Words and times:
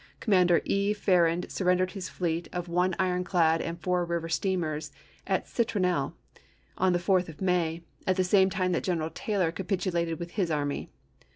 Commodore 0.19 0.61
E. 0.65 0.93
Farrand 0.93 1.51
surrendered 1.51 1.91
his 1.91 2.09
fleet 2.09 2.47
of 2.51 2.67
one 2.67 2.95
ironclad 2.97 3.61
and 3.61 3.79
four 3.79 4.03
river 4.03 4.27
steamers 4.29 4.91
at 5.27 5.45
Citronelle,1 5.45 6.13
on 6.79 6.93
the 6.93 6.97
4th 6.97 7.29
of 7.29 7.39
May, 7.39 7.83
at 8.07 8.15
the 8.15 8.23
same 8.23 8.49
time 8.49 8.71
that 8.71 8.81
General 8.83 9.11
Taylor 9.11 9.51
capitulated 9.51 10.17
with 10.17 10.31
his 10.31 10.49
army. 10.49 10.89